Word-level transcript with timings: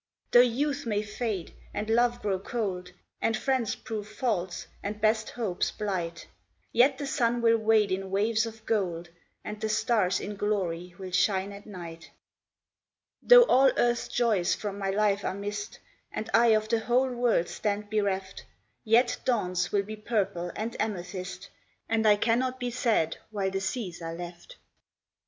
Though 0.31 0.39
youth 0.39 0.87
may 0.87 1.03
fade, 1.03 1.53
and 1.75 1.87
love 1.87 2.23
grow 2.23 2.39
cold, 2.39 2.91
And 3.21 3.37
friends 3.37 3.75
prove 3.75 4.07
false, 4.07 4.65
and 4.81 4.99
best 4.99 5.29
hopes 5.29 5.69
blight, 5.69 6.25
Yet 6.73 6.97
the 6.97 7.05
sun 7.05 7.39
will 7.39 7.59
wade 7.59 7.91
in 7.91 8.09
waves 8.09 8.47
of 8.47 8.65
gold, 8.65 9.09
And 9.43 9.61
the 9.61 9.69
stars 9.69 10.19
in 10.19 10.37
glory 10.37 10.95
will 10.97 11.11
shine 11.11 11.51
at 11.51 11.67
night. 11.67 12.09
Though 13.21 13.43
all 13.43 13.71
earth's 13.77 14.07
joys 14.07 14.55
from 14.55 14.79
my 14.79 14.89
life 14.89 15.23
are 15.23 15.35
missed, 15.35 15.77
And 16.11 16.31
I 16.33 16.47
of 16.47 16.67
the 16.67 16.79
whole 16.79 17.11
world 17.11 17.47
stand 17.47 17.91
bereft, 17.91 18.43
Yet 18.83 19.17
dawns 19.23 19.71
will 19.71 19.83
be 19.83 19.97
purple 19.97 20.51
and 20.55 20.75
amethyst, 20.81 21.47
And 21.87 22.07
I 22.07 22.15
cannot 22.15 22.59
be 22.59 22.71
sad 22.71 23.17
while 23.29 23.51
the 23.51 23.61
seas 23.61 24.01
are 24.01 24.15
left. 24.15 24.55